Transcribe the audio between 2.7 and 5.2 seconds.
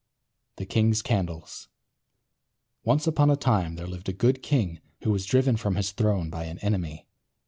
Once upon a time there lived a good king who